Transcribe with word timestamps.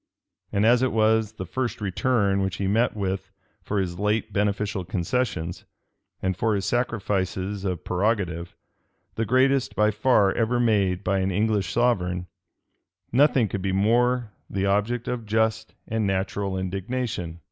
And 0.51 0.65
as 0.65 0.81
it 0.81 0.91
was 0.91 1.33
the 1.33 1.45
first 1.45 1.79
return 1.79 2.41
which 2.41 2.55
he 2.55 2.65
met 2.65 2.95
with 2.95 3.29
for 3.61 3.79
his 3.79 3.99
late 3.99 4.33
beneficial 4.33 4.83
concessions, 4.83 5.63
and 6.23 6.35
for 6.35 6.55
his 6.55 6.65
sacrifices 6.65 7.65
of 7.65 7.83
prerogative, 7.83 8.55
the 9.13 9.25
greatest 9.27 9.75
by 9.75 9.91
far 9.91 10.31
ever 10.33 10.59
made 10.59 11.03
by 11.03 11.19
an 11.19 11.29
English 11.29 11.71
sovereign, 11.71 12.25
nothing 13.11 13.47
could 13.47 13.61
be 13.61 13.73
more 13.73 14.31
the 14.49 14.65
object 14.65 15.07
of 15.07 15.27
just 15.27 15.75
and 15.87 16.07
natural 16.07 16.57
indignation. 16.57 17.39